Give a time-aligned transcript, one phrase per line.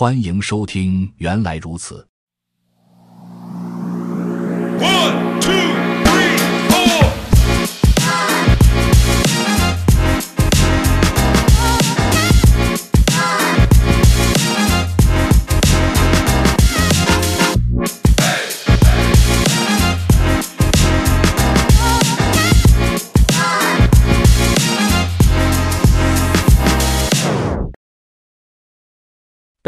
[0.00, 2.06] 欢迎收听，原来如此。
[4.78, 5.27] One,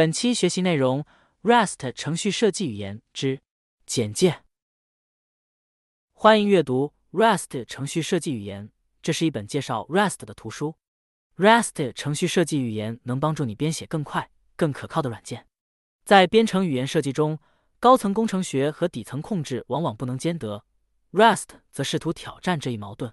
[0.00, 1.04] 本期学习内容
[1.42, 3.42] ：Rust 程序设计语言之
[3.84, 4.45] 简介。
[6.14, 8.70] 欢迎阅读 Rust 程序设计语言，
[9.02, 10.74] 这是一本介绍 Rust 的图书。
[11.36, 15.46] Rust 程序设计语言能帮助你编写更快、更可靠的软件。
[16.06, 17.38] 在编程语言设计中，
[17.78, 20.64] 高层工程学和底层控制往往不能兼得
[21.12, 23.12] ，Rust 则试图挑战这一矛盾。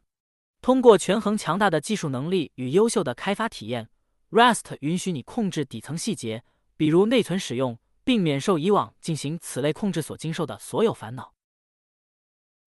[0.62, 3.90] 通过权衡强大的技术能力与优秀的开发体验
[4.32, 6.46] ，Rust 允许你控制底层细节。
[6.78, 11.34] 比如内存使用，并免受以往进行此类控制所经受的所有烦恼。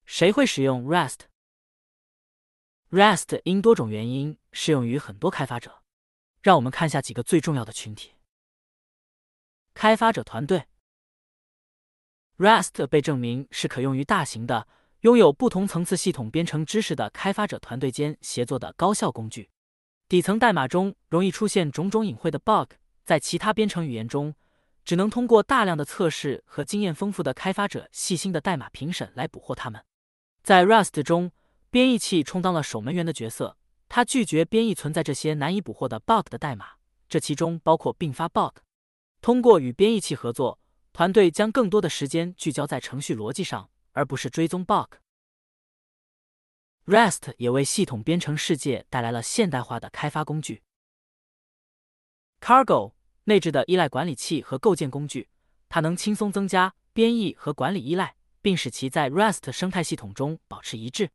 [0.05, 0.85] 谁会使用
[2.91, 5.83] Rust？Rust 因多种原因适用于很多开发者。
[6.43, 8.13] 让我们看下几个最重要的群体：
[9.75, 10.67] 开发者团队。
[12.39, 14.67] Rust 被证明是可用于大型的、
[15.03, 19.51] 拥有不同层次系统编程知识的开发者团队间协作的高效工具。
[20.09, 22.73] 底层代码中容易出现种种隐晦的 bug。
[23.11, 24.37] 在其他编程语言中，
[24.85, 29.85] 只能通过大量的测试和经验丰富的开发者细心的代码评审来捕获它们。
[30.45, 31.33] 在 Rust 中，
[31.71, 33.57] 编译器充当了守门员的角色，
[33.89, 36.75] 它拒绝编译存在这些难以捕获的 bug 的代码，
[37.09, 38.59] 这其中包括并发 bug。
[39.21, 40.61] 通过与编译器合作，
[40.93, 44.95] 团队将更多的时间聚焦在程序逻辑上，而不是追踪 bug。
[46.87, 50.63] Rust 也为系统编程世界带来了现代化的开发工具
[52.41, 52.93] ，Cargo。
[53.25, 55.29] 内置的依赖管理器和构建工具，
[55.69, 61.11] 它能轻松增加编译和管理依赖，并使其在 Rust 生态系统中保持一致。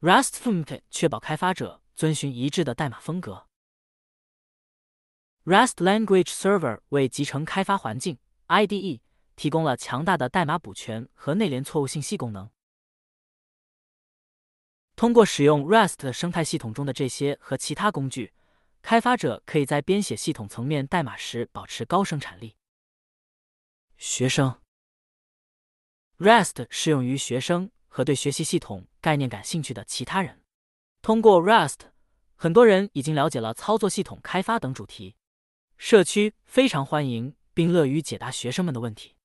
[0.00, 3.46] Rust-Fmt 确保开发者遵循一致的代码风格。
[5.44, 9.00] Rust Language Server 为集成开发环境 IDE
[9.34, 12.50] 提供了强大的代码补全和内联错误信息功能。
[14.94, 18.32] 通过使用 Rust 生态系统中的这些和其他工具。
[18.80, 22.56] 开发者可以在编写系统层面代码时保持高生产力。
[23.96, 24.60] 学生
[26.18, 30.42] ，Rust 适用于学生和对学习系统概念感兴趣的其他人。
[31.02, 31.80] 通过 Rust，
[32.34, 35.16] 很多人已经了解了操作系统开发等主题。
[35.76, 39.16] 社区非常欢迎并乐于解答学生们的问题。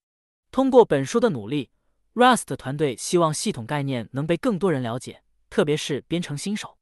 [0.52, 1.72] 通过本书的努力
[2.14, 6.78] ，Rust 团队希望系统概念能被更多人了解，特别是编程新手。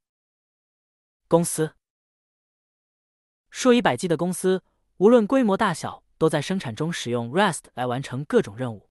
[1.27, 1.75] 公司。
[3.51, 4.63] 数以百计的公司，
[4.97, 8.89] 无论规模大小，都在生产中使用 Rust 来完成各种任务。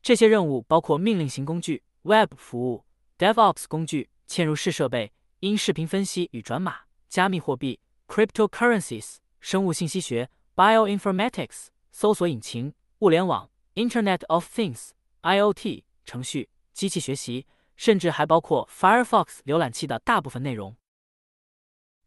[0.00, 2.86] 这些任务包括命令型工具、Web 服务、
[3.18, 14.90] DevOps 工具、嵌入式设备、音视频分析与转码、加密货币 （Cryptocurrencies）、生物信息学 （Bioinformatics）、搜索引擎、物联网 （Internet of Things,
[15.22, 17.44] IoT）、程序、机器学习，
[17.74, 20.76] 甚至还包括 Firefox 浏览器的大部分内容。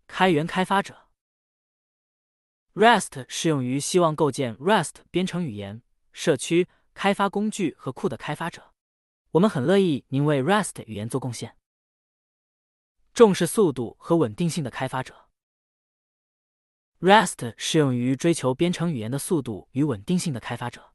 [0.08, 1.09] 开源开发者。
[2.74, 5.82] Rust 适用于希望构建 Rust 编程语言、
[6.14, 8.74] 社区、开发工具和库的开发者。
[9.32, 11.56] 我们很乐意您为 Rust 语言做贡献。
[13.14, 15.30] 重视速度和稳定性的开发者。
[17.00, 20.94] Rust 适用于追求编程语言的速度与稳定性的开发者。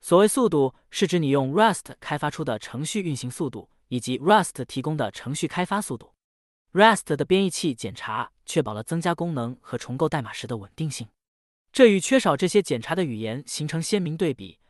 [0.00, 6.14] 所谓速度，是指你用 Rust 开发出的程序运行速度，以及 Rust 提供的程序开发速度。
[6.78, 11.08] REST 的编译器检查确保了增加功能和重构代码时的稳定性。
[11.72, 14.60] 这与缺少这些检查的语言形成鲜明对比。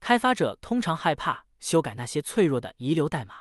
[0.00, 3.40] 开发者通常害怕修改那些脆弱的遗留代码。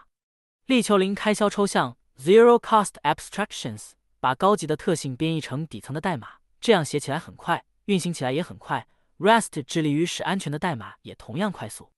[0.66, 8.90] 力求零开销抽象 （Zero Cost Abstractions） 把高级的特性编译成底层的代码，这样写起来很快，运行起来也很快。
[9.20, 11.94] REST 致力于使安全的代码也同样快速。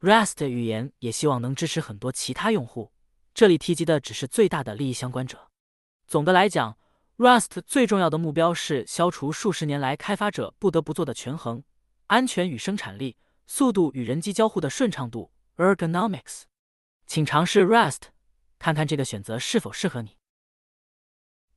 [0.00, 2.90] REST 语言也希望能支持很多其他用户。
[3.40, 5.48] 这里提及的只是最大的利益相关者。
[6.06, 6.76] 总的来讲。
[7.16, 11.64] Rust 最重要的目标是消除数十年来开发者不得不做的权衡：
[12.08, 13.16] 安全与生产力、
[13.46, 16.42] 速度与人机交互的顺畅度 （ergonomics）。
[17.06, 18.08] 请尝试 Rust，
[18.58, 20.18] 看看这个选择是否适合你。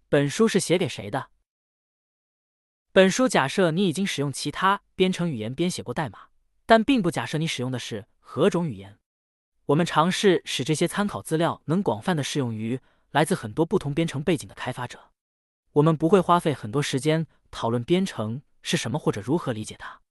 [0.08, 1.32] 本书是写给谁的？
[2.94, 6.30] 本书假设你已经使用其他编程语言编写过代码，
[6.66, 8.98] 但并不假设你使用的是何种语言。
[9.68, 12.80] 我们尝试使这些参考资料能广泛的适用于
[13.12, 15.12] 来自很多不同编程背景的开发者。
[15.74, 20.02] 我们不会花费很多时间讨论编程是什么或者如何理解它。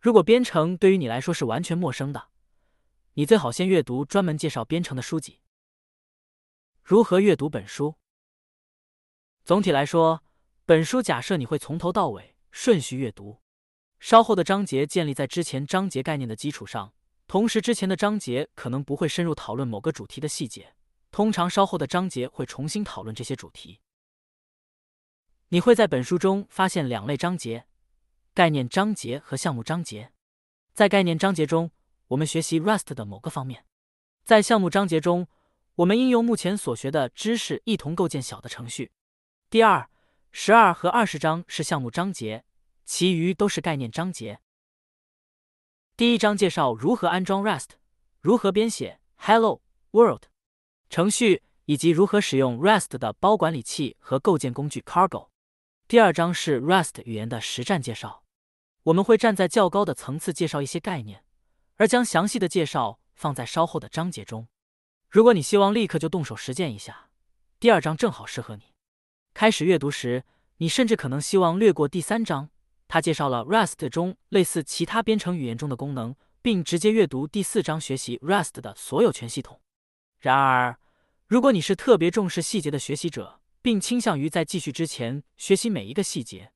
[0.00, 2.28] 如果编程对于你来说是完全陌生的，
[3.14, 5.40] 你最好先阅读专门介绍编程的书籍。
[6.82, 7.96] 如何阅读本书？
[9.44, 10.22] 总体来说，
[10.64, 13.40] 本书假设你会从头到尾顺序阅读，
[13.98, 16.92] 稍后的章节建立在之前章节概念的基础上，
[17.30, 20.74] 同时之前的章节可能不会深入讨论某个主题的细节，
[21.12, 23.78] 通常稍后的章节会重新讨论这些主题。
[25.50, 27.66] 你会在本书中发现两类章节：
[28.34, 30.10] 概念章节和项目章节。
[30.74, 31.70] 在概念章节中，
[32.08, 33.60] 我们学习 Rust 的某个方面；
[34.24, 35.28] 在项目章节中，
[35.76, 38.90] 我们应用目前所学的知识一同构建小的程序。
[39.48, 39.88] 第二、
[40.32, 42.44] 十二和二十章是项目章节，
[42.84, 44.40] 其余都是概念章节。
[46.00, 47.72] 第一章介绍如何安装 Rust，
[48.22, 49.60] 如何编写 Hello
[49.90, 50.22] World
[50.88, 55.28] 程序，以及如何使用 Rust 的包管理器和构建工具 Cargo。
[55.86, 58.22] 第二章是 Rust 语言的实战介绍，
[58.84, 61.22] 我们会站在较高的层次介绍一些概念，
[61.76, 64.48] 而将详细的介绍放在稍后的章节中。
[65.10, 67.10] 如果你希望立刻就动手实践一下，
[67.58, 68.72] 第二章正好适合你。
[69.34, 70.24] 开始阅读时，
[70.56, 72.48] 你甚至可能希望略过第三章，
[72.92, 79.60] 它介绍了 Rust 中类似其他编程语言中的功能，并直接阅读第四章，学习 Rust 的所有权系统。
[80.18, 80.76] 然而，
[81.28, 86.50] 如果你是特别重视细节的学习者，并倾向于在继续之前学习每一个细节，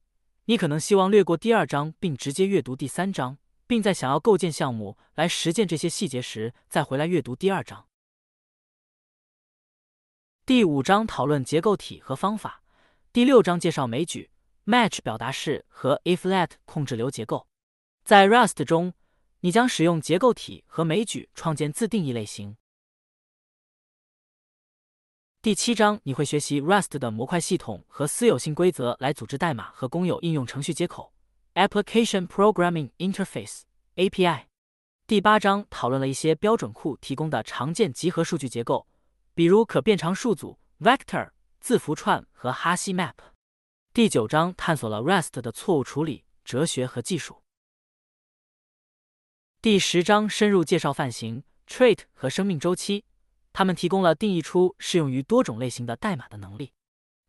[0.47, 3.39] 你可能希望略过第二章，并直接阅读第三章，
[3.69, 7.87] 并在想要构建项目来实践这些细节时，再回来阅读第二章。
[10.45, 12.65] 第五章讨论结构体和方法。
[13.13, 14.29] 第六章介绍枚举、
[14.65, 17.47] match 表达式和 if-let 控制流结构。
[18.05, 18.95] 在 Rust 中，
[19.41, 22.57] 你将使用结构体和枚举创建自定义类型。
[25.43, 31.13] 第七章你会学习 Rust 的模块系统和私有性规则来组织代码和公有应用程序接口
[31.55, 34.45] （Application Programming Interface，API）。
[35.07, 38.87] 第八章讨论了一些标准库提供的常见集合数据结构，
[39.35, 41.31] 比如可变长数组 （Vector）。
[41.61, 43.15] 字符串和哈希 map。
[43.95, 47.45] 第九章探索了 Rust 的错误处理哲学和技术。
[49.63, 53.05] 第十章深入介绍泛型 trait 和生命周期，
[53.53, 56.73] 它们提供了定义出适用于多种类型的代码的能力。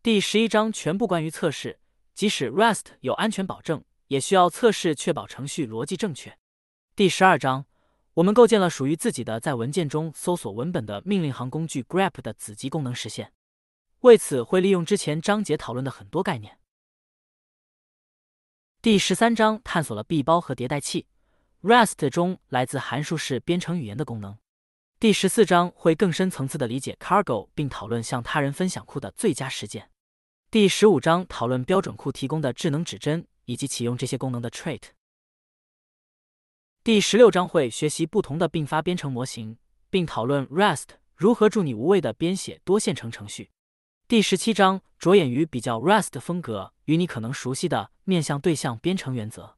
[0.01, 1.79] 第十一章全部关于测试，
[2.15, 6.35] 即使 Rust 有安全保证，也需要测试确保程序逻辑正确。
[6.95, 7.67] 第十二章，
[8.15, 13.31] 我们构建了属于自己的在文件中搜索文本的命令行工具 grep 的子集功能实现。
[14.05, 16.59] 为此，会利用之前章节讨论的很多概念。
[18.79, 21.07] 第十三章探索了闭包和迭代器
[21.63, 24.37] ，Rust 中来自函数式编程语言的功能。
[24.99, 29.89] 第十四章会更深层次的理解 Cargo，并讨论向他人分享库的最佳实践。
[30.51, 34.83] 第十五章讨论标准库提供的智能指针以及启用这些功能的 trait。
[36.83, 39.57] 第十六章会学习不同的并发编程模型，
[39.89, 43.49] 并讨论 Rust 如何助你无畏的编写多线程程序。
[44.07, 49.57] 第十七章着眼于比较 Rust 风格与你可能熟悉的面向对象编程原则。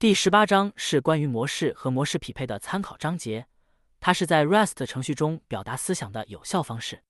[0.00, 3.46] 第十八章是关于模式和模式匹配的参考章节，
[4.00, 7.04] 它是在 Rust 程序中表达思想的有效方式。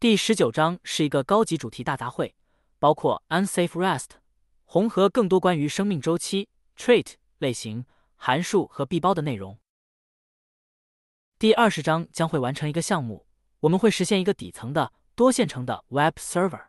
[0.00, 2.32] 第十九章是一个高级主题大杂烩，
[2.78, 4.12] 包括 Unsafe Rust，
[4.64, 6.48] 红和更多关于生命周期、
[6.78, 7.84] trait 类型、
[8.14, 9.58] 函数和闭包的内容。
[11.38, 13.25] 第二十章将会完成一个项目。
[13.60, 16.66] 我们会实现一个底层的多线程的 Web Server。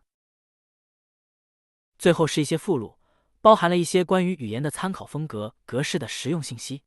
[1.97, 2.97] 最后是一些附录，
[3.41, 6.83] 包含了一些关于语言的参考风格格式的实用信息。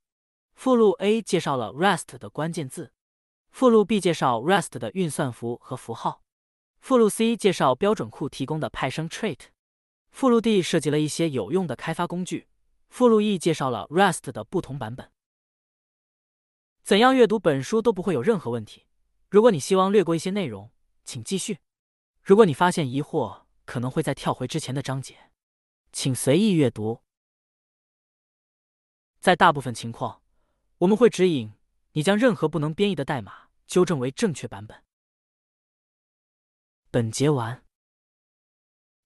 [0.54, 2.92] 附录 A 介绍了 Rust 的关键字，
[3.50, 6.22] 附录 B 介绍 Rust 的运算符和符号，
[6.80, 9.38] 附录 C 介绍标准库提供的派生 trait，
[10.10, 12.46] 附录 D 设计了一些有用的开发工具，
[12.88, 15.10] 附录 E 介绍了 Rust 的不同版本。
[16.82, 18.84] 怎样阅读本书都不会有任何问题。
[19.30, 20.72] 如果你希望略过一些内容，
[21.04, 21.60] 请继续。
[22.20, 25.30] 如果你发现疑惑，可能会再跳回之前的章节，
[25.92, 27.02] 请随意阅读。
[29.20, 30.22] 在大部分情况，
[30.78, 31.52] 我们会指引
[31.92, 34.82] 你将任何不能编译的代码纠正为正确版本。
[36.90, 37.64] 本节完。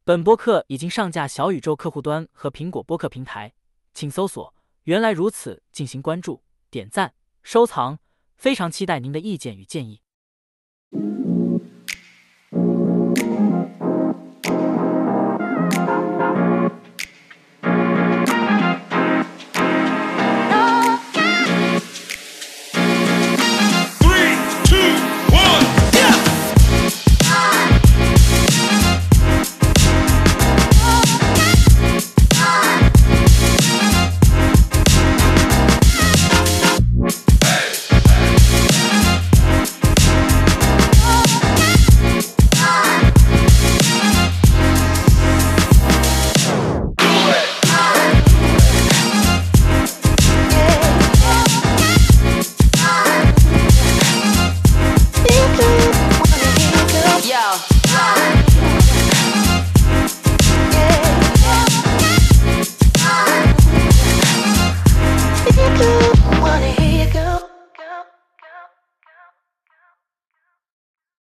[0.04, 3.54] 本播客已经上架小宇宙客户端和苹果播客平台，
[3.92, 4.54] 请搜索
[4.84, 7.98] “原来如此”进行关注、点赞、收藏。
[8.36, 10.02] 非常期待您的意见与建议。
[10.96, 11.23] Mm-hmm.